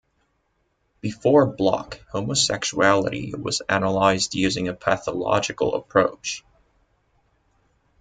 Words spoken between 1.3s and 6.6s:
Bloch, homosexuality was analyzed using a pathological approach.